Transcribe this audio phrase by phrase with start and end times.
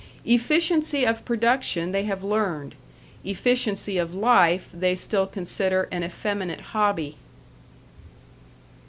[0.25, 2.73] Efficiency of production they have learned;
[3.23, 7.17] efficiency of life they still consider an effeminate hobby.